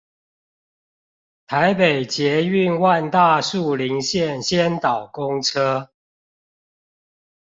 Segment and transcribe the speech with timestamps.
[1.45, 5.91] 台北捷運萬大樹林線先導公車